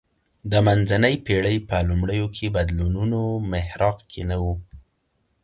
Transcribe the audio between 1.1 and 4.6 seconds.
پېړۍ په لومړیو کې بدلونونو محراق کې نه و